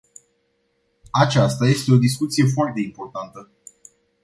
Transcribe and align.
Aceasta 1.11 1.65
este 1.67 1.91
o 1.91 1.97
discuție 1.97 2.45
foarte 2.45 2.79
importantă. 2.79 3.51